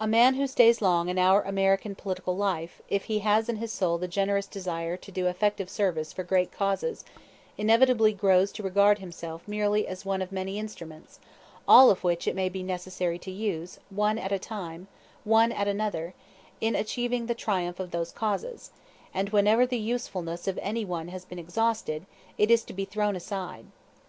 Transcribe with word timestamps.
A 0.00 0.06
man 0.08 0.34
who 0.34 0.48
stays 0.48 0.82
long 0.82 1.08
in 1.08 1.16
our 1.16 1.42
American 1.42 1.94
political 1.94 2.36
life, 2.36 2.82
if 2.88 3.04
he 3.04 3.20
has 3.20 3.48
in 3.48 3.54
his 3.54 3.70
soul 3.70 3.98
the 3.98 4.08
generous 4.08 4.46
desire 4.48 4.96
to 4.96 5.12
do 5.12 5.28
effective 5.28 5.70
service 5.70 6.12
for 6.12 6.24
great 6.24 6.50
causes, 6.50 7.04
inevitably 7.56 8.12
grows 8.12 8.50
to 8.50 8.64
regard 8.64 8.98
himself 8.98 9.46
merely 9.46 9.86
as 9.86 10.04
one 10.04 10.22
of 10.22 10.32
many 10.32 10.58
instruments, 10.58 11.20
all 11.68 11.88
of 11.88 12.02
which 12.02 12.26
it 12.26 12.34
may 12.34 12.48
be 12.48 12.64
necessary 12.64 13.16
to 13.20 13.30
use, 13.30 13.78
one 13.90 14.18
at 14.18 14.32
one 14.32 14.40
time, 14.40 14.88
one 15.22 15.52
at 15.52 15.68
another, 15.68 16.14
in 16.60 16.74
achieving 16.74 17.26
the 17.26 17.34
triumph 17.36 17.78
of 17.78 17.92
those 17.92 18.10
causes; 18.10 18.72
and 19.14 19.28
whenever 19.30 19.64
the 19.64 19.78
usefulness 19.78 20.48
of 20.48 20.58
any 20.62 20.84
one 20.84 21.06
has 21.06 21.24
been 21.24 21.38
exhausted, 21.38 22.06
it 22.36 22.50
is 22.50 22.64
to 22.64 22.72
be 22.72 22.84
thrown 22.84 23.14
aside. 23.14 23.66